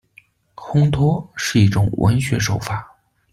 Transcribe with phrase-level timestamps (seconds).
[0.55, 2.91] 烘托，是一种文学手法。